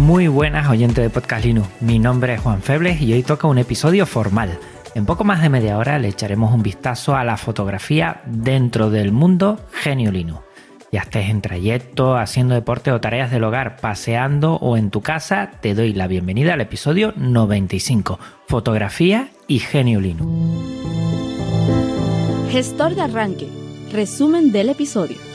[0.00, 3.58] Muy buenas oyentes de Podcast Linux, mi nombre es Juan Febles y hoy toca un
[3.58, 4.58] episodio formal.
[4.94, 9.12] En poco más de media hora le echaremos un vistazo a la fotografía dentro del
[9.12, 10.40] mundo Genio Linux.
[10.90, 15.50] Ya estés en trayecto, haciendo deporte o tareas del hogar, paseando o en tu casa,
[15.60, 20.26] te doy la bienvenida al episodio 95, Fotografía y Genio Linux.
[22.50, 23.48] Gestor de arranque.
[23.92, 25.29] Resumen del episodio.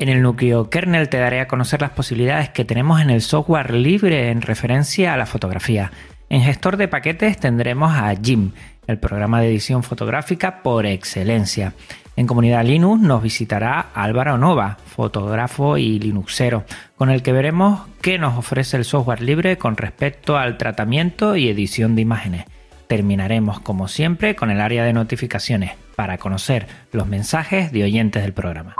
[0.00, 3.74] En el núcleo kernel te daré a conocer las posibilidades que tenemos en el software
[3.74, 5.92] libre en referencia a la fotografía.
[6.30, 8.52] En gestor de paquetes tendremos a Jim,
[8.86, 11.74] el programa de edición fotográfica por excelencia.
[12.16, 16.64] En comunidad Linux nos visitará Álvaro Nova, fotógrafo y linuxero,
[16.96, 21.50] con el que veremos qué nos ofrece el software libre con respecto al tratamiento y
[21.50, 22.46] edición de imágenes.
[22.86, 28.32] Terminaremos como siempre con el área de notificaciones para conocer los mensajes de oyentes del
[28.32, 28.76] programa.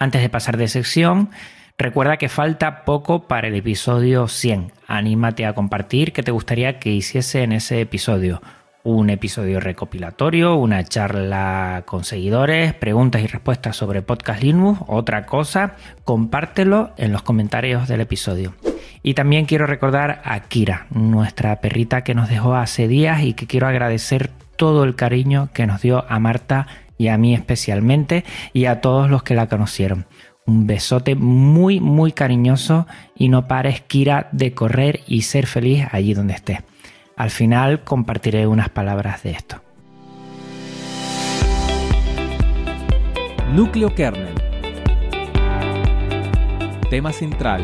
[0.00, 1.28] Antes de pasar de sección,
[1.76, 4.72] recuerda que falta poco para el episodio 100.
[4.86, 8.40] Anímate a compartir qué te gustaría que hiciese en ese episodio.
[8.82, 15.76] Un episodio recopilatorio, una charla con seguidores, preguntas y respuestas sobre Podcast Linux, otra cosa,
[16.04, 18.54] compártelo en los comentarios del episodio.
[19.02, 23.46] Y también quiero recordar a Kira, nuestra perrita que nos dejó hace días y que
[23.46, 26.66] quiero agradecer todo el cariño que nos dio a Marta
[27.00, 30.04] y a mí especialmente y a todos los que la conocieron.
[30.44, 32.86] Un besote muy muy cariñoso
[33.16, 36.58] y no pares Kira de correr y ser feliz allí donde estés.
[37.16, 39.62] Al final compartiré unas palabras de esto.
[43.54, 44.34] Núcleo kernel.
[46.90, 47.62] Tema central.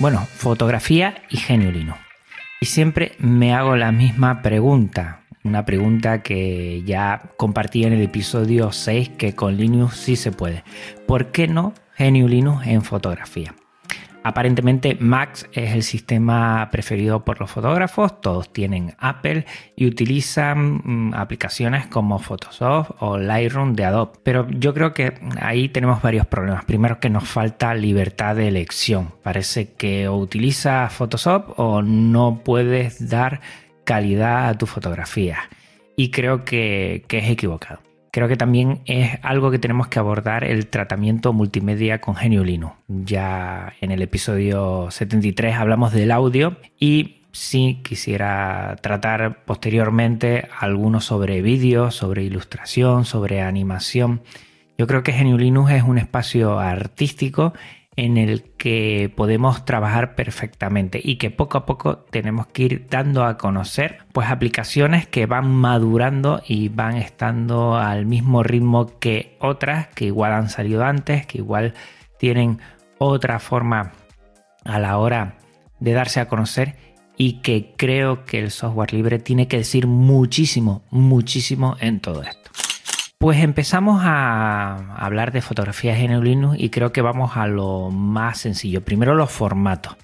[0.00, 1.98] Bueno, fotografía y genio Linux.
[2.60, 8.70] Y siempre me hago la misma pregunta, una pregunta que ya compartí en el episodio
[8.70, 10.62] 6 que con Linux sí se puede.
[11.08, 12.28] ¿Por qué no genio
[12.64, 13.56] en fotografía?
[14.24, 19.46] Aparentemente Max es el sistema preferido por los fotógrafos, todos tienen Apple
[19.76, 24.12] y utilizan mm, aplicaciones como Photoshop o Lightroom de Adobe.
[24.22, 26.64] Pero yo creo que ahí tenemos varios problemas.
[26.64, 29.12] Primero que nos falta libertad de elección.
[29.22, 33.40] Parece que o utilizas Photoshop o no puedes dar
[33.84, 35.48] calidad a tu fotografía.
[35.96, 37.87] Y creo que, que es equivocado.
[38.10, 42.74] Creo que también es algo que tenemos que abordar el tratamiento multimedia con Genio Linux.
[42.88, 51.42] Ya en el episodio 73 hablamos del audio y sí quisiera tratar posteriormente algunos sobre
[51.42, 54.22] vídeo, sobre ilustración, sobre animación.
[54.78, 57.52] Yo creo que Genio Linux es un espacio artístico
[57.98, 63.24] en el que podemos trabajar perfectamente y que poco a poco tenemos que ir dando
[63.24, 69.88] a conocer pues aplicaciones que van madurando y van estando al mismo ritmo que otras
[69.88, 71.74] que igual han salido antes, que igual
[72.20, 72.60] tienen
[72.98, 73.90] otra forma
[74.64, 75.34] a la hora
[75.80, 76.76] de darse a conocer
[77.16, 82.47] y que creo que el software libre tiene que decir muchísimo, muchísimo en todo esto.
[83.20, 88.38] Pues empezamos a hablar de fotografías en Linux y creo que vamos a lo más
[88.38, 88.84] sencillo.
[88.84, 89.96] Primero los formatos,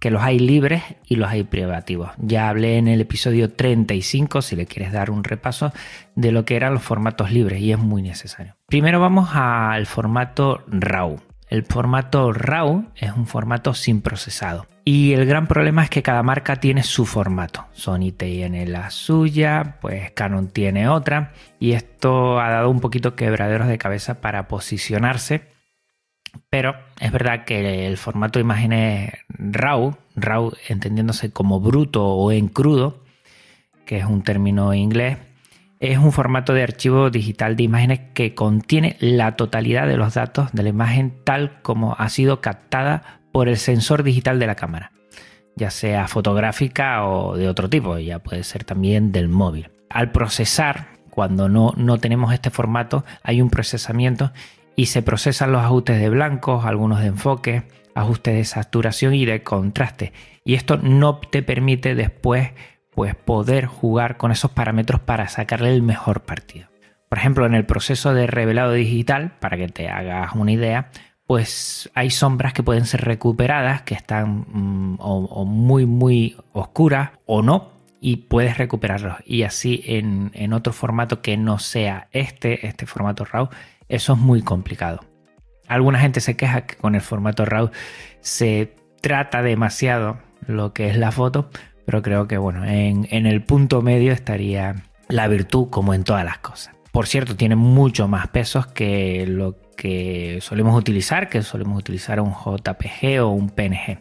[0.00, 2.12] que los hay libres y los hay privativos.
[2.16, 5.74] Ya hablé en el episodio 35, si le quieres dar un repaso,
[6.14, 8.56] de lo que eran los formatos libres y es muy necesario.
[8.66, 11.20] Primero vamos al formato RAW.
[11.50, 14.66] El formato RAW es un formato sin procesado.
[14.86, 17.66] Y el gran problema es que cada marca tiene su formato.
[17.72, 21.32] Sony tiene la suya, pues Canon tiene otra.
[21.58, 25.48] Y esto ha dado un poquito quebraderos de cabeza para posicionarse.
[26.50, 32.48] Pero es verdad que el formato de imágenes RAW, RAW entendiéndose como bruto o en
[32.48, 33.04] crudo,
[33.86, 35.16] que es un término inglés,
[35.80, 40.52] es un formato de archivo digital de imágenes que contiene la totalidad de los datos
[40.52, 44.92] de la imagen tal como ha sido captada por el sensor digital de la cámara.
[45.56, 49.70] ya sea fotográfica o de otro tipo, ya puede ser también del móvil.
[49.90, 54.32] Al procesar, cuando no, no tenemos este formato, hay un procesamiento
[54.76, 57.64] y se procesan los ajustes de blancos, algunos de enfoque,
[57.96, 60.12] ajustes de saturación y de contraste.
[60.44, 62.52] Y esto no te permite después
[62.94, 66.68] pues, poder jugar con esos parámetros para sacarle el mejor partido.
[67.08, 70.90] Por ejemplo, en el proceso de revelado digital, para que te hagas una idea,
[71.26, 77.42] pues hay sombras que pueden ser recuperadas, que están mm, o, muy, muy oscuras o
[77.42, 79.16] no, y puedes recuperarlos.
[79.24, 83.48] Y así en, en otro formato que no sea este, este formato RAW,
[83.88, 85.00] eso es muy complicado.
[85.66, 87.70] Alguna gente se queja que con el formato RAW
[88.20, 91.48] se trata demasiado lo que es la foto,
[91.86, 94.76] pero creo que bueno, en, el punto medio estaría
[95.08, 96.74] la virtud como en todas las cosas.
[96.94, 102.32] Por cierto, tiene mucho más pesos que lo que solemos utilizar, que solemos utilizar un
[102.32, 103.98] JPG o un PNG.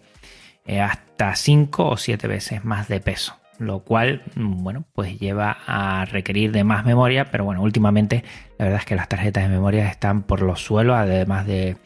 [0.67, 5.57] Eh, hasta 5 o 7 veces más de peso lo cual, mm, bueno, pues lleva
[5.65, 8.23] a requerir de más memoria, pero bueno, últimamente
[8.59, 11.77] la verdad es que las tarjetas de memoria están por los suelos, además de,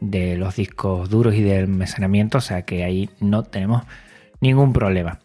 [0.00, 3.84] los discos duros y del almacenamiento, o sea que ahí no tenemos
[4.40, 5.20] ningún problema.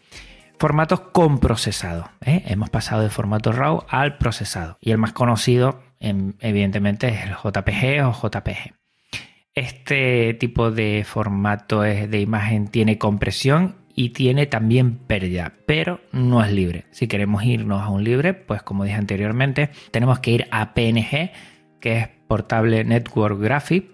[0.58, 2.10] Formatos con procesado.
[2.24, 2.42] ¿eh?
[2.46, 4.78] Hemos pasado de formato RAW al procesado.
[4.80, 8.74] Y el más conocido, em, evidentemente, es el JPG o JPG.
[9.54, 16.52] Este tipo de formato de imagen tiene compresión y tiene también pérdida, pero no es
[16.52, 16.86] libre.
[16.90, 21.30] Si queremos irnos a un libre, pues como dije anteriormente, tenemos que ir a PNG,
[21.80, 23.86] que es Portable Network Graphic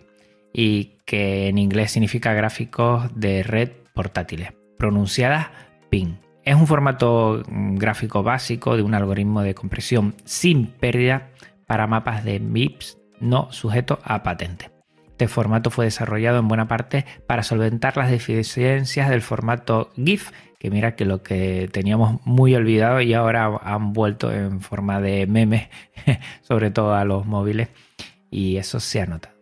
[0.53, 5.49] y que en inglés significa gráficos de red portátiles, pronunciadas
[5.91, 6.30] PIN.
[6.51, 11.29] Es un formato mm, gráfico básico de un algoritmo de compresión sin pérdida
[11.69, 14.69] para mapas de MIPS no sujeto a patente.
[15.07, 20.73] Este formato fue desarrollado en buena parte para solventar las deficiencias del formato GIF, que
[20.73, 25.69] mira que lo que teníamos muy olvidado y ahora han vuelto en forma de memes,
[26.43, 27.69] sobre todo a los móviles,
[28.29, 29.35] y eso se anota.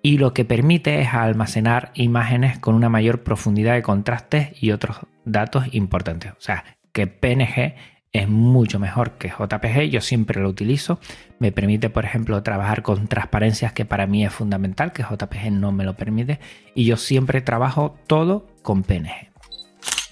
[0.00, 4.98] Y lo que permite es almacenar imágenes con una mayor profundidad de contrastes y otros
[5.24, 6.32] datos importantes.
[6.32, 7.74] O sea, que PNG
[8.12, 11.00] es mucho mejor que JPG, yo siempre lo utilizo,
[11.38, 15.72] me permite por ejemplo trabajar con transparencias que para mí es fundamental, que JPG no
[15.72, 16.38] me lo permite,
[16.74, 19.30] y yo siempre trabajo todo con PNG.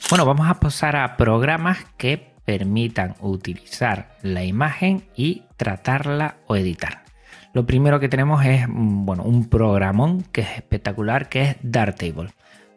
[0.09, 7.05] Bueno, vamos a pasar a programas que permitan utilizar la imagen y tratarla o editar.
[7.53, 12.31] Lo primero que tenemos es mm, bueno, un programón que es espectacular, que es Darktable.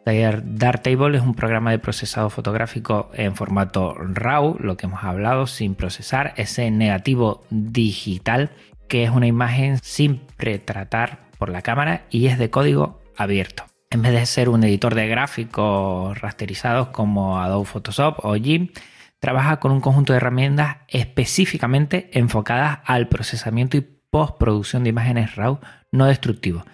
[0.04, 5.74] Darktable es un programa de procesado fotográfico en formato RAW, lo que hemos hablado, sin
[5.74, 8.50] procesar, ese negativo digital
[8.86, 13.64] que es una imagen sin pretratar por la cámara y es de código abierto.
[13.90, 18.76] En vez de ser un editor de gráficos rasterizados como Adobe Photoshop o GIMP,
[19.20, 25.60] trabaja con un conjunto de herramientas específicamente enfocadas al procesamiento y postproducción de imágenes RAW
[25.92, 26.64] no destructivos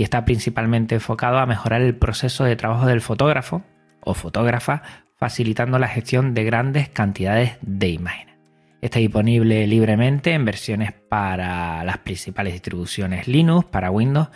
[0.00, 3.62] y está principalmente enfocado a mejorar el proceso de trabajo del fotógrafo
[4.00, 4.82] o fotógrafa,
[5.18, 8.34] facilitando la gestión de grandes cantidades de imágenes.
[8.80, 14.30] Está disponible libremente en versiones para las principales distribuciones Linux, para Windows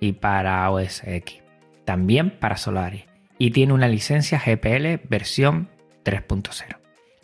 [0.00, 1.42] y para OS X.
[1.84, 3.04] También para Solaris.
[3.36, 5.68] Y tiene una licencia GPL versión
[6.02, 6.78] 3.0.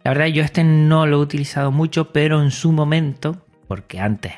[0.05, 4.35] La verdad yo este no lo he utilizado mucho, pero en su momento, porque antes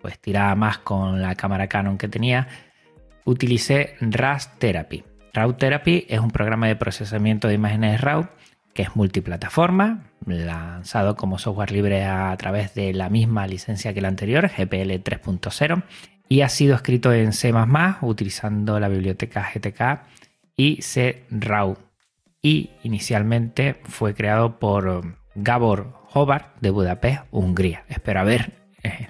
[0.00, 2.48] pues tiraba más con la cámara Canon que tenía,
[3.24, 5.04] utilicé RAW Therapy.
[5.32, 8.28] RAW Therapy es un programa de procesamiento de imágenes RAW
[8.74, 14.06] que es multiplataforma, lanzado como software libre a través de la misma licencia que el
[14.06, 15.82] anterior, GPL 3.0,
[16.28, 17.52] y ha sido escrito en C
[18.00, 20.04] utilizando la biblioteca GTK
[20.56, 21.76] y C RAW.
[22.40, 27.84] Y inicialmente fue creado por Gabor Hobart de Budapest, Hungría.
[27.88, 28.61] Espero haber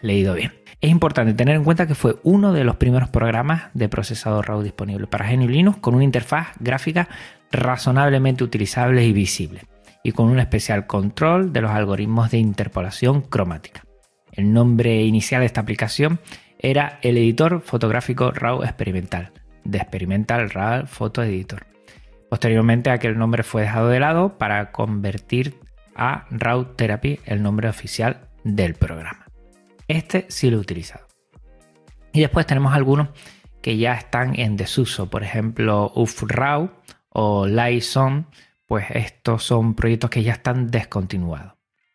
[0.02, 0.52] leído bien.
[0.80, 4.62] Es importante tener en cuenta que fue uno de los primeros programas de procesador RAW
[4.62, 7.08] disponible para GNU Linux con una interfaz gráfica
[7.52, 9.62] razonablemente utilizable y visible,
[10.02, 13.84] y con un especial control de los algoritmos de interpolación cromática.
[14.32, 16.18] El nombre inicial de esta aplicación
[16.58, 19.32] era el editor fotográfico RAW experimental,
[19.64, 21.66] de Experimental RAW Photo Editor.
[22.30, 25.54] Posteriormente aquel nombre fue dejado de lado para convertir
[25.94, 29.21] a RAW Therapy el nombre oficial del programa.
[29.88, 31.06] Este sí lo he utilizado.
[32.12, 33.08] Y después tenemos algunos
[33.62, 36.70] que ya están en desuso, por ejemplo UFRAW
[37.08, 38.26] o Lightzone,
[38.66, 41.54] pues estos son proyectos que ya están descontinuados.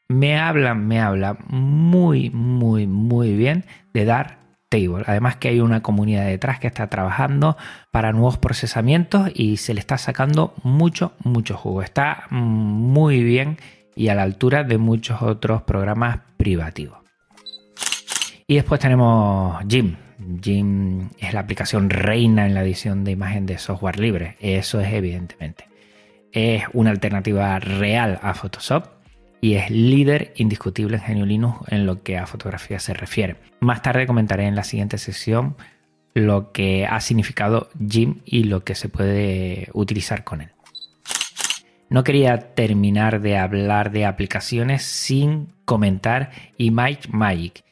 [0.09, 4.37] Me hablan, me habla muy, muy, muy bien de Dark
[4.69, 5.03] Table.
[5.05, 7.57] Además que hay una comunidad detrás que está trabajando
[7.91, 11.81] para nuevos procesamientos y se le está sacando mucho, mucho jugo.
[11.81, 13.57] Está mm, muy bien
[13.95, 17.06] y a la altura de muchos otros programas privativos.
[18.49, 19.97] Y después tenemos Jim.
[20.41, 24.37] Jim es la aplicación reina en la edición de imagen de software libre.
[24.39, 25.67] Eso es evidentemente.
[26.31, 28.85] Es una alternativa real a Photoshop
[29.41, 33.35] y es líder indiscutible en Genio Linux en lo que a fotografía se refiere.
[33.59, 35.57] Más tarde comentaré en la siguiente sesión
[36.13, 40.51] lo que ha significado Jim y lo que se puede utilizar con él.
[41.89, 47.66] No quería terminar de hablar de aplicaciones sin comentar Image Magic.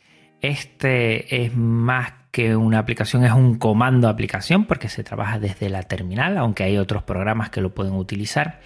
[0.46, 5.82] Este es más que una aplicación, es un comando aplicación porque se trabaja desde la
[5.82, 8.60] terminal, aunque hay otros programas que lo pueden utilizar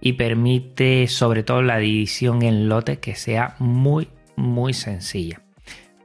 [0.00, 5.40] y permite sobre todo la edición en lote que sea muy muy sencilla.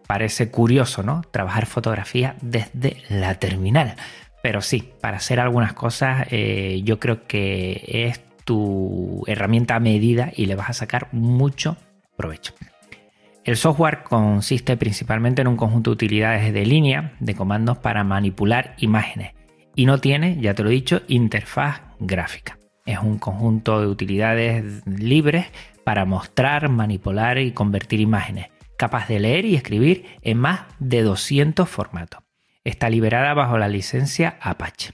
[0.05, 1.23] Parece curioso, ¿no?
[1.31, 3.95] Trabajar fotografía desde la terminal.
[4.43, 10.31] Pero sí, para hacer algunas cosas eh, yo creo que es tu herramienta a medida
[10.35, 11.77] y le vas a sacar mucho
[12.15, 12.53] provecho.
[13.45, 18.73] El software consiste principalmente en un conjunto de utilidades de línea de comandos para manipular
[18.79, 19.33] imágenes
[19.75, 22.57] y no tiene, ya te lo he dicho, interfaz gráfica.
[22.87, 25.45] Es un conjunto de utilidades libres
[25.83, 28.47] para mostrar, manipular y convertir imágenes,
[28.79, 32.23] capaz de leer y escribir en más de 200 formatos.
[32.63, 34.93] Está liberada bajo la licencia Apache.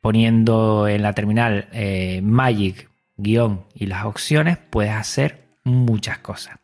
[0.00, 6.63] Poniendo en la terminal eh, Magic, guion y las opciones, puedes hacer muchas cosas.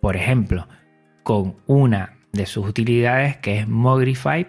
[0.00, 0.66] Por ejemplo,
[1.22, 4.46] con una de sus utilidades que es Mogrify,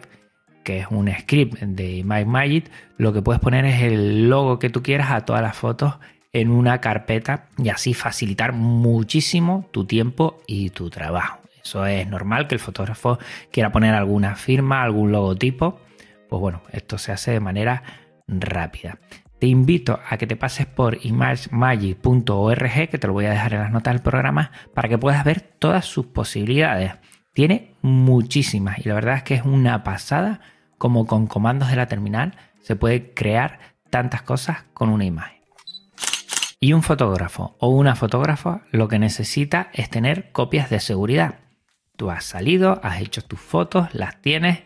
[0.63, 4.83] que es un script de Magic, lo que puedes poner es el logo que tú
[4.83, 5.95] quieras a todas las fotos
[6.33, 11.39] en una carpeta y así facilitar muchísimo tu tiempo y tu trabajo.
[11.63, 13.19] Eso es normal que el fotógrafo
[13.51, 15.79] quiera poner alguna firma, algún logotipo.
[16.29, 17.83] Pues bueno, esto se hace de manera
[18.27, 18.97] rápida.
[19.41, 23.61] Te invito a que te pases por imagemagic.org, que te lo voy a dejar en
[23.61, 26.93] las notas del programa, para que puedas ver todas sus posibilidades.
[27.33, 30.41] Tiene muchísimas y la verdad es que es una pasada
[30.77, 33.57] como con comandos de la terminal se puede crear
[33.89, 35.41] tantas cosas con una imagen.
[36.59, 41.39] Y un fotógrafo o una fotógrafa lo que necesita es tener copias de seguridad.
[41.97, 44.59] Tú has salido, has hecho tus fotos, las tienes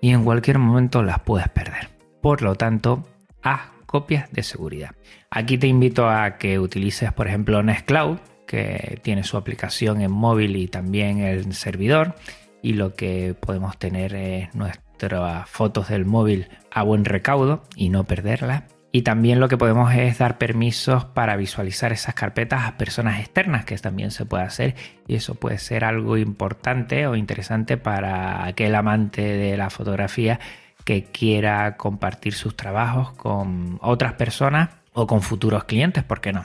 [0.00, 1.90] y en cualquier momento las puedes perder.
[2.22, 3.06] Por lo tanto,
[3.42, 4.96] haz copias de seguridad.
[5.30, 10.56] Aquí te invito a que utilices, por ejemplo, Nextcloud, que tiene su aplicación en móvil
[10.56, 12.16] y también en servidor.
[12.60, 18.02] Y lo que podemos tener es nuestras fotos del móvil a buen recaudo y no
[18.02, 18.64] perderlas.
[18.90, 23.64] Y también lo que podemos es dar permisos para visualizar esas carpetas a personas externas,
[23.64, 24.74] que también se puede hacer.
[25.06, 30.40] Y eso puede ser algo importante o interesante para aquel amante de la fotografía
[30.84, 36.44] que quiera compartir sus trabajos con otras personas o con futuros clientes, ¿por qué no?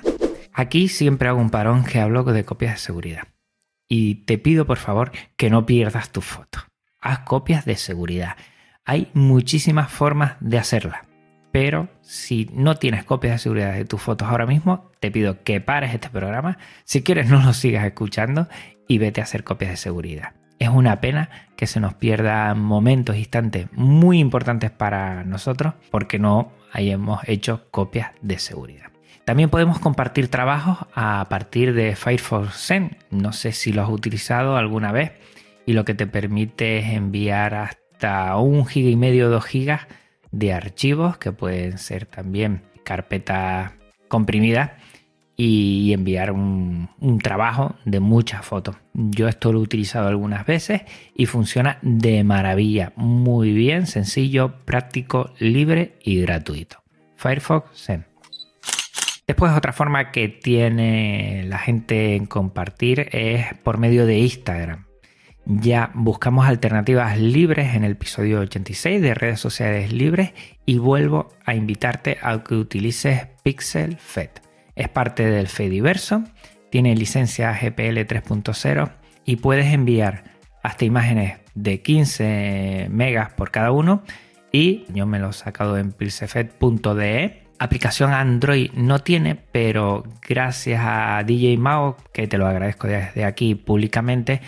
[0.54, 3.28] Aquí siempre hago un parón que hablo de copias de seguridad.
[3.88, 6.64] Y te pido por favor que no pierdas tus fotos.
[7.02, 8.36] Haz copias de seguridad.
[8.86, 11.06] Hay muchísimas formas de hacerla.
[11.52, 15.62] Pero si no tienes copias de seguridad de tus fotos ahora mismo, te pido que
[15.62, 16.58] pares este programa.
[16.84, 18.48] Si quieres, no lo sigas escuchando
[18.88, 20.34] y vete a hacer copias de seguridad.
[20.60, 26.52] Es una pena que se nos pierdan momentos, instantes muy importantes para nosotros porque no
[26.74, 28.92] hayamos hecho copias de seguridad.
[29.24, 32.98] También podemos compartir trabajos a partir de Firefox Send.
[33.10, 35.14] No sé si lo has utilizado alguna vez
[35.66, 39.88] y lo que te permite es enviar hasta un giga y medio, dos gigas
[40.32, 43.74] de archivos que pueden ser también carpetas
[44.08, 44.72] comprimidas
[45.42, 46.90] y enviar un,
[47.24, 48.76] trabajo de muchas fotos.
[48.94, 50.82] Yo esto lo he utilizado algunas veces
[51.16, 56.84] y funciona de maravilla, muy bien, sencillo, práctico, libre y gratuito.
[57.16, 58.04] Firefox Send.
[59.28, 64.88] Después otra forma que tiene la gente en compartir es por medio de Instagram.
[65.46, 70.34] Ya buscamos alternativas libres en el episodio 86 de redes sociales libres
[70.66, 74.32] y vuelvo a invitarte a que utilices Pixel Fed.
[74.80, 76.24] Es parte del Fediverso,
[76.70, 78.90] tiene licencia GPL 3.0
[79.26, 80.24] y puedes enviar
[80.64, 84.04] hasta imágenes de 15 megas por cada uno.
[84.54, 91.22] Y yo me lo he sacado en pixelfed.de aplicación Android no tiene, pero gracias a
[91.26, 94.40] DJ Mao, que te lo agradezco desde aquí públicamente,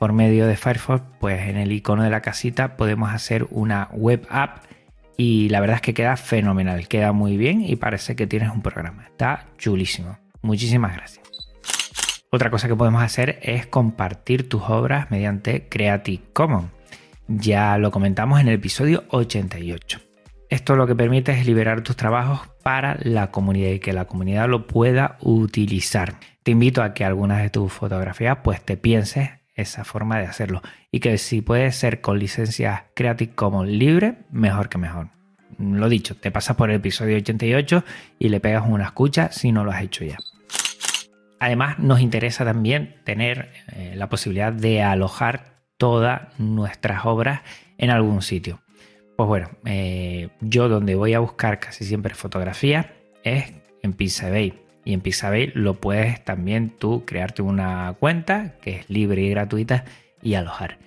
[0.00, 4.26] por medio de Firefox, pues en el icono de la casita podemos hacer una web
[4.30, 4.64] app
[5.16, 8.62] y la verdad es que queda fenomenal, queda muy bien y parece que tienes un
[8.62, 9.04] programa.
[9.04, 10.18] Está chulísimo.
[10.42, 11.26] Muchísimas gracias.
[12.30, 16.70] Otra cosa que podemos hacer es compartir tus obras mediante Creative Commons.
[17.28, 20.00] Ya lo comentamos en el episodio 88.
[20.48, 24.48] Esto lo que permite es liberar tus trabajos para la comunidad y que la comunidad
[24.48, 26.20] lo pueda utilizar.
[26.42, 30.62] Te invito a que algunas de tus fotografías pues te pienses esa forma de hacerlo
[30.90, 35.08] y que si puede ser con licencias Creative Commons libre, mejor que mejor.
[35.58, 37.82] Lo dicho, te pasas por el episodio 88
[38.18, 40.18] y le pegas una escucha si no lo has hecho ya.
[41.40, 47.40] Además, nos interesa también tener eh, la posibilidad de alojar todas nuestras obras
[47.78, 48.60] en algún sitio.
[49.16, 52.86] Pues bueno, eh, yo donde voy a buscar casi siempre fotografías
[53.24, 54.65] es en Pixabay.
[54.86, 59.84] Y en Pixabay lo puedes también tú crearte una cuenta que es libre y gratuita
[60.22, 60.78] y alojar.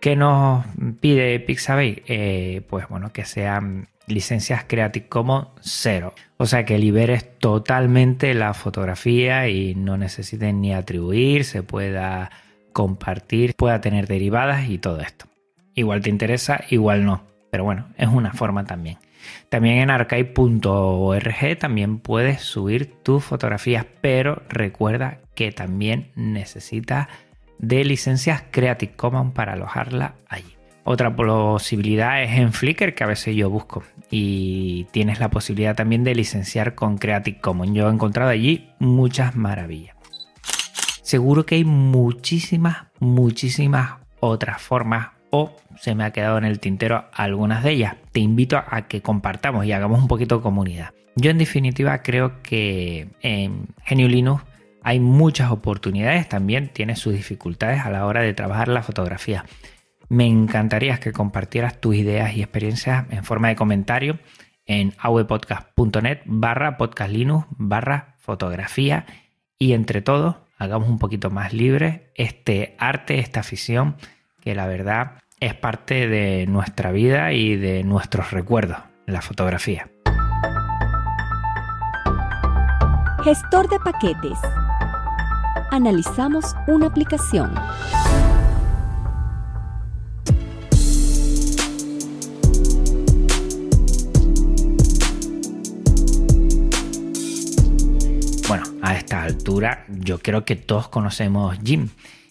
[0.00, 0.64] ¿Qué nos
[1.00, 2.04] pide Pixabay?
[2.06, 6.14] Eh, pues bueno, que sean licencias Creative Commons cero.
[6.36, 12.30] O sea que liberes totalmente la fotografía y no necesiten ni atribuir, se pueda
[12.72, 15.26] compartir, pueda tener derivadas y todo esto.
[15.74, 17.24] Igual te interesa, igual no.
[17.50, 18.98] Pero bueno, es una forma también.
[19.48, 27.08] También en archive.org también puedes subir tus fotografías, pero recuerda que también necesitas
[27.58, 30.56] de licencias Creative Commons para alojarla allí.
[30.84, 33.82] Otra posibilidad es en Flickr, que a veces yo busco.
[34.10, 37.74] Y tienes la posibilidad también de licenciar con Creative Commons.
[37.74, 39.96] Yo he encontrado allí muchas maravillas.
[41.02, 47.06] Seguro que hay muchísimas, muchísimas otras formas o se me ha quedado en el tintero
[47.12, 47.96] algunas de ellas.
[48.12, 50.94] Te invito a que compartamos y hagamos un poquito de comunidad.
[51.16, 54.44] Yo en definitiva creo que en Genio Linux
[54.82, 59.44] hay muchas oportunidades, también tiene sus dificultades a la hora de trabajar la fotografía.
[60.08, 64.18] Me encantaría que compartieras tus ideas y experiencias en forma de comentario
[64.64, 69.06] en awepodcast.net barra podcastlinux barra fotografía
[69.58, 73.96] y entre todos hagamos un poquito más libre este arte, esta afición
[74.48, 79.90] que la verdad es parte de nuestra vida y de nuestros recuerdos, la fotografía.
[83.22, 84.38] Gestor de paquetes.
[85.70, 87.54] Analizamos una aplicación.
[98.48, 101.90] Bueno, a esta altura yo creo que todos conocemos Jim.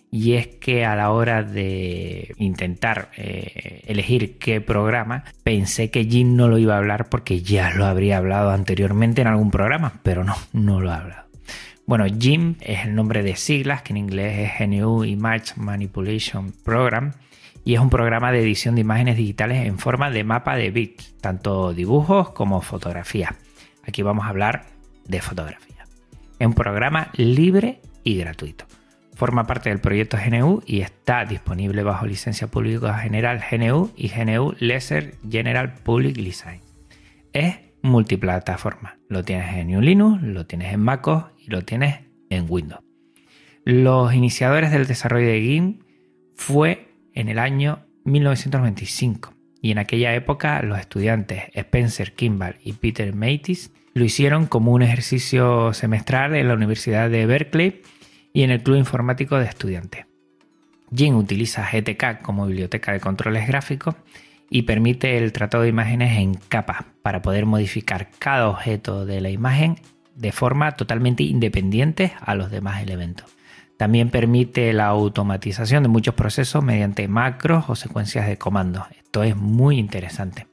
[0.09, 6.35] Y es que a la hora de intentar eh, elegir qué programa, pensé que Jim
[6.35, 10.23] no lo iba a hablar porque ya lo habría hablado anteriormente en algún programa, pero
[10.23, 11.27] no, no lo ha hablado.
[11.85, 17.13] Bueno, Jim es el nombre de siglas, que en inglés es GNU Image Manipulation Program,
[17.63, 21.15] y es un programa de edición de imágenes digitales en forma de mapa de bits,
[21.19, 23.35] tanto dibujos como fotografía.
[23.85, 24.65] Aquí vamos a hablar
[25.05, 25.85] de fotografía.
[26.39, 28.65] Es un programa libre y gratuito.
[29.17, 34.53] Forma parte del proyecto GNU y está disponible bajo licencia pública general GNU y GNU
[34.59, 36.61] Lesser General Public License.
[37.33, 38.99] Es multiplataforma.
[39.09, 42.83] Lo tienes en GNU Linux, lo tienes en MacOS y lo tienes en Windows.
[43.65, 45.81] Los iniciadores del desarrollo de GIMP
[46.35, 53.15] fue en el año 1995 y en aquella época los estudiantes Spencer Kimball y Peter
[53.15, 57.81] Matis lo hicieron como un ejercicio semestral en la Universidad de Berkeley
[58.37, 60.05] y en el Club Informático de Estudiantes.
[60.95, 63.95] Jin utiliza GTK como biblioteca de controles gráficos
[64.47, 69.31] y permite el tratado de imágenes en capas para poder modificar cada objeto de la
[69.31, 69.77] imagen
[70.13, 73.25] de forma totalmente independiente a los demás elementos.
[73.75, 78.83] También permite la automatización de muchos procesos mediante macros o secuencias de comandos.
[78.95, 80.45] Esto es muy interesante.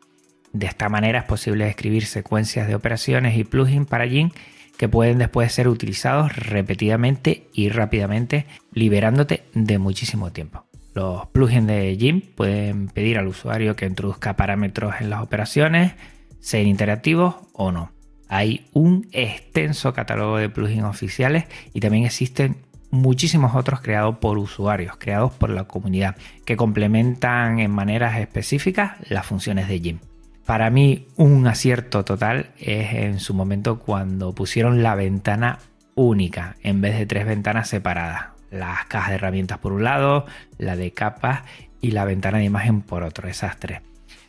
[0.54, 4.32] De esta manera es posible escribir secuencias de operaciones y plugins para Jin
[4.76, 10.64] que pueden después ser utilizados repetidamente y rápidamente, liberándote de muchísimo tiempo.
[10.94, 15.94] Los plugins de Jim pueden pedir al usuario que introduzca parámetros en las operaciones,
[16.40, 17.90] sean interactivos o no.
[18.28, 22.56] Hay un extenso catálogo de plugins oficiales y también existen
[22.90, 29.26] muchísimos otros creados por usuarios, creados por la comunidad, que complementan en maneras específicas las
[29.26, 29.98] funciones de Jim.
[30.46, 35.58] Para mí un acierto total es en su momento cuando pusieron la ventana
[35.94, 38.26] única en vez de tres ventanas separadas.
[38.50, 40.26] Las cajas de herramientas por un lado,
[40.58, 41.42] la de capas
[41.80, 43.80] y la ventana de imagen por otro, esas tres.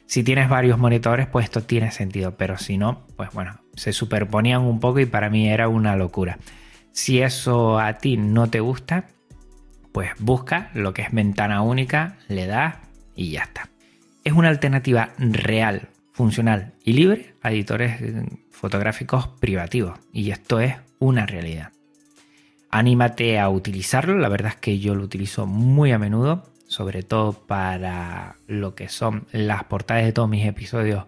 [0.08, 4.62] Si tienes varios monitores, pues esto tiene sentido, pero si no, pues bueno, se superponían
[4.62, 6.38] un poco y para mí era una locura.
[6.92, 9.08] Si eso a ti no te gusta,
[9.92, 12.76] pues busca lo que es ventana única, le das
[13.16, 13.70] y ya está.
[14.24, 18.00] Es una alternativa real funcional y libre a editores
[18.50, 20.00] fotográficos privativos.
[20.14, 21.74] Y esto es una realidad.
[22.72, 27.34] Anímate a utilizarlo, la verdad es que yo lo utilizo muy a menudo, sobre todo
[27.34, 31.04] para lo que son las portadas de todos mis episodios,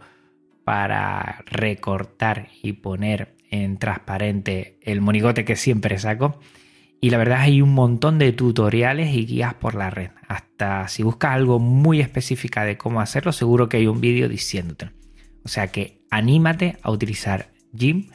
[0.65, 6.39] para recortar y poner en transparente el monigote que siempre saco.
[6.99, 10.11] Y la verdad hay un montón de tutoriales y guías por la red.
[10.27, 14.96] Hasta si buscas algo muy específico de cómo hacerlo, seguro que hay un vídeo diciéndote.
[15.47, 18.09] O sea que anímate a utilizar Jim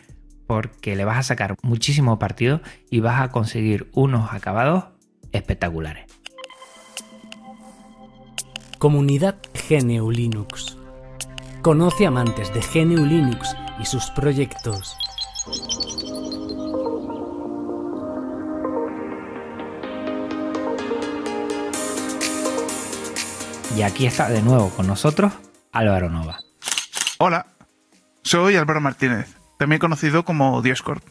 [0.46, 4.84] porque le vas a sacar muchísimo partido y vas a conseguir unos acabados
[5.32, 6.04] espectaculares.
[8.78, 10.76] Comunidad GNU Linux.
[11.62, 14.94] Conoce amantes de GNU Linux y sus proyectos.
[23.74, 25.32] Y aquí está de nuevo con nosotros
[25.72, 26.41] Álvaro Nova.
[27.24, 27.46] Hola,
[28.24, 31.04] soy Álvaro Martínez, también conocido como Dioscorp.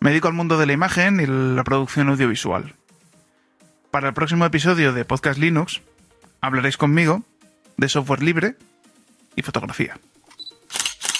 [0.00, 2.72] Me dedico al mundo de la imagen y la producción audiovisual.
[3.90, 5.82] Para el próximo episodio de Podcast Linux
[6.40, 7.24] hablaréis conmigo
[7.76, 8.54] de software libre
[9.36, 9.98] y fotografía.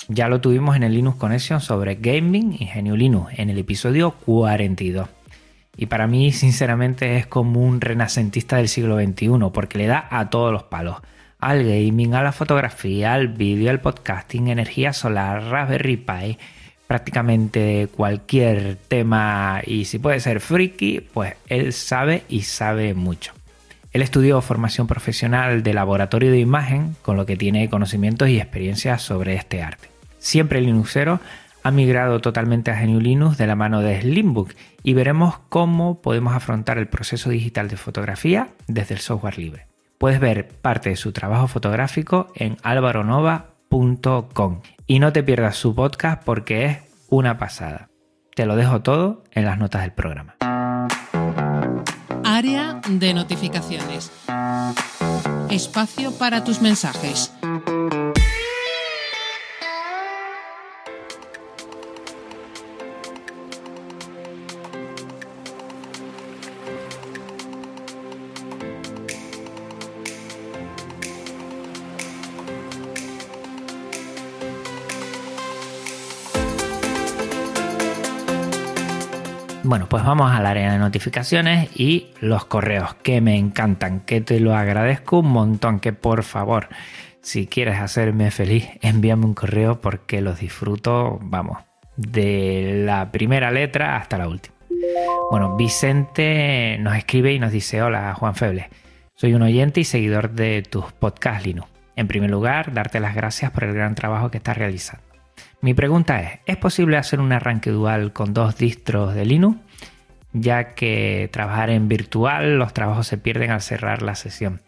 [0.08, 4.12] Ya lo tuvimos en el Linux Connection sobre gaming y GNU Linux en el episodio
[4.12, 5.06] 42.
[5.76, 10.30] Y para mí, sinceramente, es como un renacentista del siglo XXI, porque le da a
[10.30, 10.96] todos los palos
[11.38, 16.38] al gaming, a la fotografía, al vídeo, al podcasting, energía solar, Raspberry Pi,
[16.86, 23.32] prácticamente cualquier tema y si puede ser friki, pues él sabe y sabe mucho.
[23.92, 29.02] Él estudió formación profesional de laboratorio de imagen, con lo que tiene conocimientos y experiencias
[29.02, 29.88] sobre este arte.
[30.18, 31.20] Siempre Linuxero
[31.62, 36.34] ha migrado totalmente a GNU Linux de la mano de Slimbook y veremos cómo podemos
[36.34, 39.66] afrontar el proceso digital de fotografía desde el software libre.
[39.98, 46.22] Puedes ver parte de su trabajo fotográfico en alvaronova.com y no te pierdas su podcast
[46.22, 47.90] porque es una pasada.
[48.36, 50.36] Te lo dejo todo en las notas del programa.
[52.24, 54.12] Área de notificaciones.
[55.50, 57.32] Espacio para tus mensajes.
[79.68, 84.40] Bueno, pues vamos al área de notificaciones y los correos que me encantan, que te
[84.40, 86.68] lo agradezco un montón, que por favor,
[87.20, 91.58] si quieres hacerme feliz, envíame un correo porque los disfruto, vamos,
[91.96, 94.56] de la primera letra hasta la última.
[95.30, 98.70] Bueno, Vicente nos escribe y nos dice, hola Juan Feble,
[99.16, 101.68] soy un oyente y seguidor de tus podcasts Linux.
[101.94, 105.07] En primer lugar, darte las gracias por el gran trabajo que estás realizando.
[105.60, 109.58] Mi pregunta es, ¿es posible hacer un arranque dual con dos distros de Linux?
[110.32, 114.60] Ya que trabajar en virtual los trabajos se pierden al cerrar la sesión.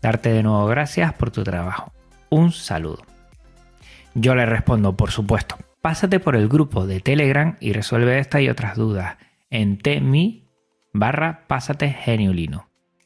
[0.00, 1.92] Darte de nuevo gracias por tu trabajo.
[2.30, 3.02] Un saludo.
[4.14, 5.56] Yo le respondo, por supuesto.
[5.80, 9.16] Pásate por el grupo de Telegram y resuelve esta y otras dudas
[9.50, 10.48] en tmi
[10.92, 11.96] barra pásate.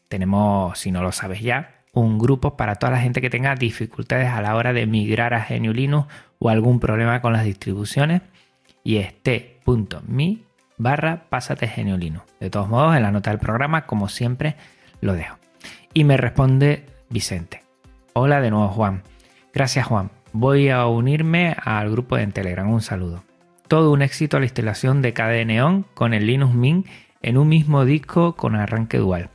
[0.08, 4.28] Tenemos, si no lo sabes ya, un grupo para toda la gente que tenga dificultades
[4.28, 6.06] a la hora de migrar a GNU Linux
[6.38, 8.22] o algún problema con las distribuciones
[8.84, 10.38] y es t.me
[10.78, 12.24] barra pásate GNU Linux.
[12.38, 14.56] De todos modos, en la nota del programa, como siempre,
[15.00, 15.36] lo dejo.
[15.92, 17.62] Y me responde Vicente.
[18.12, 19.02] Hola de nuevo Juan.
[19.52, 20.10] Gracias Juan.
[20.32, 22.70] Voy a unirme al grupo de Telegram.
[22.70, 23.24] Un saludo.
[23.66, 26.86] Todo un éxito la instalación de KDE Neon con el Linux Mint
[27.22, 29.30] en un mismo disco con arranque dual.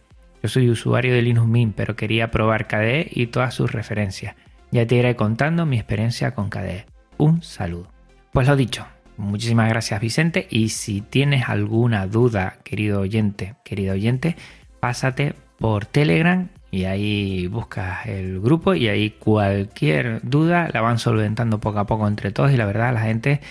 [0.46, 4.36] Yo soy usuario de Linux Mint, pero quería probar KDE y todas sus referencias.
[4.70, 6.86] Ya te iré contando mi experiencia con KDE.
[7.18, 7.88] Un saludo.
[8.32, 8.86] Pues lo dicho,
[9.18, 14.36] muchísimas gracias Vicente y si tienes alguna duda, querido oyente, querido oyente,
[14.80, 21.60] pásate por Telegram y ahí buscas el grupo y ahí cualquier duda la van solventando
[21.60, 23.42] poco a poco entre todos y la verdad la gente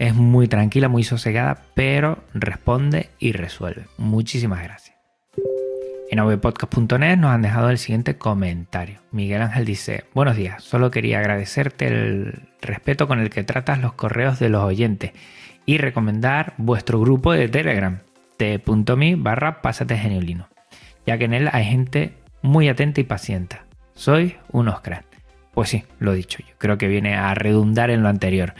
[0.00, 3.84] es muy tranquila, muy sosegada, pero responde y resuelve.
[3.98, 4.89] Muchísimas gracias.
[6.10, 8.98] En avpodcast.net nos han dejado el siguiente comentario.
[9.12, 13.92] Miguel Ángel dice, buenos días, solo quería agradecerte el respeto con el que tratas los
[13.92, 15.12] correos de los oyentes
[15.66, 18.00] y recomendar vuestro grupo de Telegram,
[18.38, 20.48] t.me barra pásate geniolino,
[21.06, 23.58] ya que en él hay gente muy atenta y paciente.
[23.94, 25.04] Soy un Oscar.
[25.54, 28.54] Pues sí, lo he dicho yo, creo que viene a redundar en lo anterior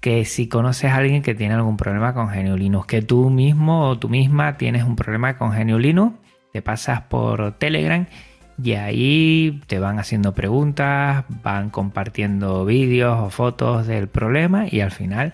[0.00, 3.98] que si conoces a alguien que tiene algún problema con Geniolino, que tú mismo o
[3.98, 6.19] tú misma tienes un problema con Geniolino,
[6.52, 8.06] te pasas por Telegram
[8.62, 14.90] y ahí te van haciendo preguntas, van compartiendo vídeos o fotos del problema y al
[14.90, 15.32] final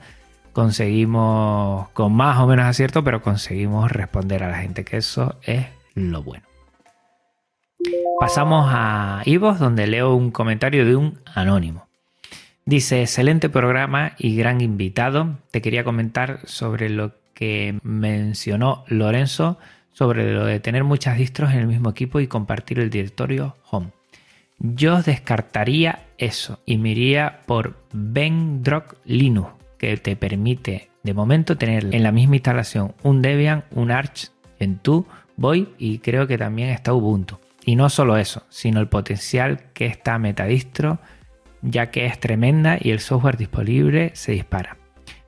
[0.52, 5.66] conseguimos, con más o menos acierto, pero conseguimos responder a la gente, que eso es
[5.94, 6.44] lo bueno.
[8.18, 11.86] Pasamos a Ivos, donde leo un comentario de un anónimo.
[12.64, 15.36] Dice, excelente programa y gran invitado.
[15.50, 19.58] Te quería comentar sobre lo que mencionó Lorenzo
[19.96, 23.92] sobre lo de tener muchas distros en el mismo equipo y compartir el directorio Home.
[24.58, 31.94] Yo descartaría eso y me iría por Vendrock Linux, que te permite de momento tener
[31.94, 35.06] en la misma instalación un Debian, un Arch, en tu
[35.36, 37.38] Voy y creo que también está Ubuntu.
[37.64, 40.98] Y no solo eso, sino el potencial que está Metadistro,
[41.62, 44.76] ya que es tremenda y el software disponible se dispara.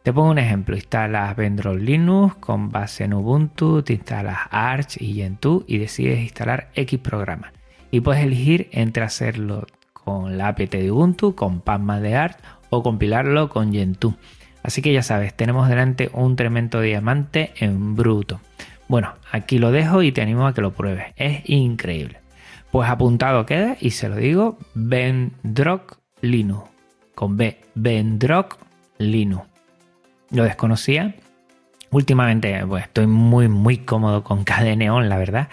[0.08, 5.12] Te pongo un ejemplo, instalas Vendrock Linux con base en Ubuntu, te instalas Arch y
[5.12, 7.52] Gentoo y decides instalar X programa.
[7.90, 12.38] Y puedes elegir entre hacerlo con la apt de Ubuntu, con Pacman de Arch
[12.70, 14.14] o compilarlo con Gentoo.
[14.62, 18.40] Así que ya sabes, tenemos delante un tremendo diamante en bruto.
[18.88, 21.08] Bueno, aquí lo dejo y te animo a que lo pruebes.
[21.16, 22.20] Es increíble.
[22.72, 26.62] Pues apuntado queda y se lo digo, Vendrock Linux.
[27.14, 28.56] Con B, Vendrock
[28.96, 29.57] Linux
[30.30, 31.14] lo desconocía.
[31.90, 35.48] Últimamente pues, estoy muy muy cómodo con KDE la verdad.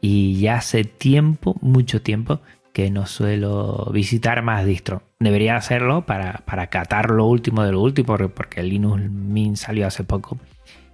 [0.00, 2.40] Y ya hace tiempo, mucho tiempo,
[2.72, 5.02] que no suelo visitar más distro.
[5.18, 10.04] Debería hacerlo para, para catar lo último de lo último, porque Linux Mint salió hace
[10.04, 10.38] poco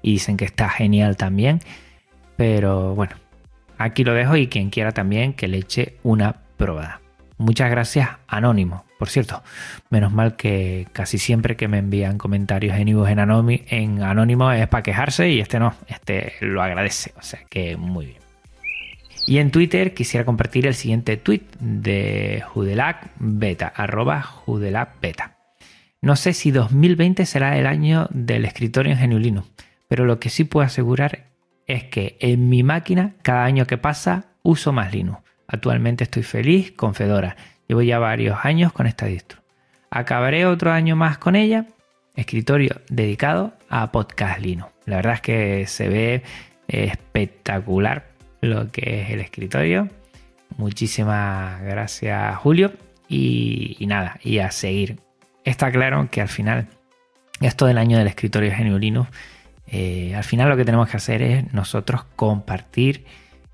[0.02, 1.60] y dicen que está genial también.
[2.36, 3.14] Pero bueno,
[3.78, 7.00] aquí lo dejo y quien quiera también que le eche una probada.
[7.38, 8.84] Muchas gracias, Anónimo.
[8.98, 9.42] Por cierto,
[9.90, 14.82] menos mal que casi siempre que me envían comentarios en en, en Anónimo es para
[14.82, 17.12] quejarse y este no, este lo agradece.
[17.18, 18.26] O sea que muy bien.
[19.26, 25.36] Y en Twitter quisiera compartir el siguiente tweet de Judelac Beta, arroba Judelac Beta.
[26.00, 29.44] No sé si 2020 será el año del escritorio en Geniulino,
[29.88, 31.26] pero lo que sí puedo asegurar
[31.66, 35.25] es que en mi máquina cada año que pasa uso más Linux.
[35.48, 37.36] Actualmente estoy feliz con Fedora.
[37.68, 39.40] Llevo ya varios años con esta distro.
[39.90, 41.66] Acabaré otro año más con ella.
[42.14, 44.72] Escritorio dedicado a Podcast Linux.
[44.86, 46.22] La verdad es que se ve
[46.68, 48.06] espectacular
[48.40, 49.88] lo que es el escritorio.
[50.56, 52.72] Muchísimas gracias Julio.
[53.08, 54.98] Y, nada, y a seguir.
[55.44, 56.66] Está claro que al final
[57.40, 59.08] esto del año del escritorio Genio Linux,
[59.68, 63.04] eh, al final lo que tenemos que hacer es nosotros compartir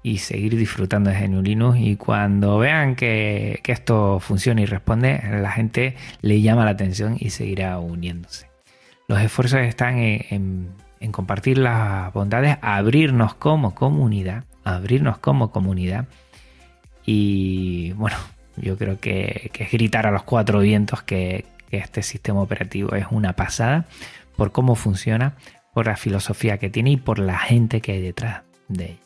[0.02, 1.78] y seguir disfrutando de GNU Linux.
[1.80, 7.30] Y cuando vean que, esto funciona y responde, la gente le llama la atención y
[7.30, 8.48] seguirá uniéndose.
[9.08, 10.70] Los esfuerzos están en,
[11.10, 16.06] compartir las bondades, abrirnos como comunidad, abrirnos como comunidad.
[17.04, 18.16] Y bueno,
[18.56, 23.06] yo creo que, es gritar a los cuatro vientos que, que este sistema operativo es
[23.10, 23.86] una pasada
[24.36, 25.34] por cómo funciona,
[25.74, 29.01] por la filosofía que tiene y por la gente que hay detrás de ella.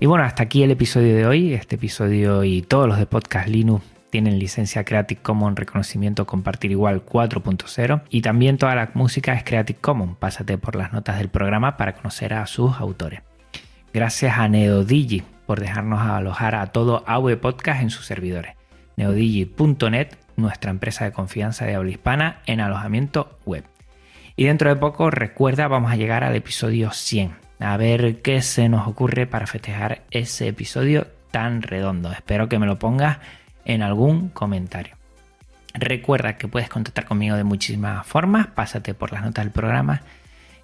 [0.00, 1.54] Y bueno, hasta aquí el episodio de hoy.
[1.54, 7.04] Este episodio y todos los de Podcast Linux tienen licencia Creative Commons reconocimiento compartir igual
[7.04, 10.16] 4.0 y también toda la música es Creative Commons.
[10.16, 13.22] Pásate por las notas del programa para conocer a sus autores.
[13.92, 18.54] Gracias a Neodigi por dejarnos alojar a todo AV Podcast en sus servidores.
[18.96, 23.64] Neodigi.net, nuestra empresa de confianza de habla hispana en alojamiento web.
[24.36, 28.68] Y dentro de poco, recuerda, vamos a llegar al episodio 100 a ver qué se
[28.68, 32.12] nos ocurre para festejar ese episodio tan redondo.
[32.12, 33.18] Espero que me lo pongas
[33.64, 34.96] en algún comentario.
[35.74, 40.02] Recuerda que puedes contactar conmigo de muchísimas formas, pásate por las notas del programa.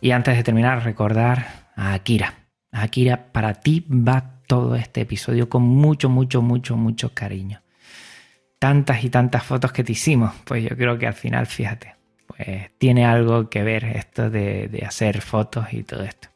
[0.00, 2.34] Y antes de terminar, recordar a Akira.
[2.72, 7.62] Akira, para ti va todo este episodio con mucho, mucho, mucho, mucho cariño.
[8.58, 11.94] Tantas y tantas fotos que te hicimos, pues yo creo que al final, fíjate,
[12.26, 16.33] pues tiene algo que ver esto de, de hacer fotos y todo esto.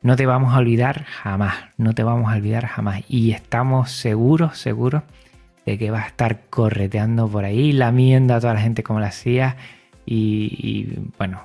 [0.00, 3.02] No te vamos a olvidar jamás, no te vamos a olvidar jamás.
[3.08, 5.02] Y estamos seguros, seguros
[5.66, 9.08] de que vas a estar correteando por ahí, lamiendo a toda la gente como la
[9.08, 9.56] hacías
[10.06, 11.42] y, bueno,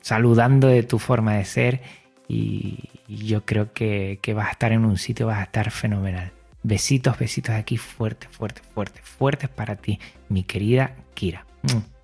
[0.00, 1.80] saludando de tu forma de ser.
[2.28, 6.30] Y, yo creo que, que vas a estar en un sitio, vas a estar fenomenal.
[6.62, 9.98] Besitos, besitos aquí fuertes, fuertes, fuertes, fuertes para ti,
[10.28, 11.46] mi querida Kira.
[11.62, 11.98] Mm.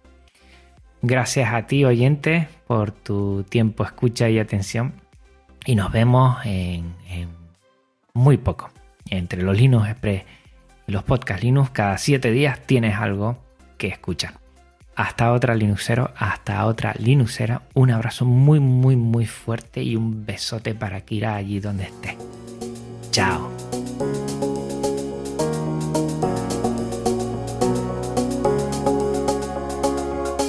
[1.02, 4.94] Gracias a ti, oyente, por tu tiempo, escucha y atención.
[5.66, 6.94] Y nos vemos en,
[8.12, 8.70] muy poco.
[9.08, 10.24] Entre los Linux Express
[10.86, 13.38] y los podcast Linux, cada siete días tienes algo
[13.78, 14.34] que escuchar.
[14.96, 17.62] Hasta otra Linuxero, hasta otra Linuxera.
[17.74, 22.16] Un abrazo muy, muy, muy fuerte y un besote para Kira allí donde esté.
[23.10, 23.50] Chao.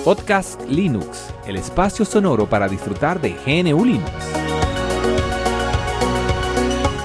[0.03, 4.44] Podcast Linux, el espacio sonoro para disfrutar de GNU Linux.